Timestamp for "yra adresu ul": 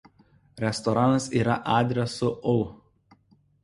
1.43-2.63